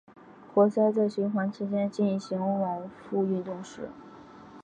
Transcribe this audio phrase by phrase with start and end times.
[0.51, 3.87] 活塞在循环期间进行往复运动时。